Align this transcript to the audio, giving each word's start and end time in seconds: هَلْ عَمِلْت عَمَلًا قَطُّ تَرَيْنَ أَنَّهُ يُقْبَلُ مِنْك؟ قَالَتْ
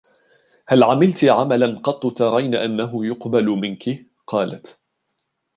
هَلْ 0.67 0.83
عَمِلْت 0.83 1.23
عَمَلًا 1.25 1.79
قَطُّ 1.79 2.17
تَرَيْنَ 2.17 2.55
أَنَّهُ 2.55 3.05
يُقْبَلُ 3.05 3.45
مِنْك؟ 3.45 3.89
قَالَتْ 4.31 4.77